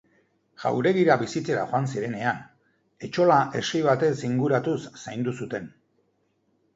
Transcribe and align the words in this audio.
Jauregira 0.61 1.17
bizitzera 1.23 1.65
joan 1.73 1.83
zirenean, 1.91 2.39
etxola 3.07 3.37
hesi 3.59 3.81
batez 3.89 4.13
inguratuz 4.31 4.79
zaindu 5.05 5.35
zuten. 5.45 5.69